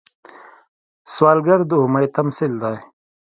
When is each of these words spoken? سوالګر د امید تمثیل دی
سوالګر 1.13 1.59
د 1.69 1.71
امید 1.83 2.09
تمثیل 2.17 2.53
دی 2.61 2.75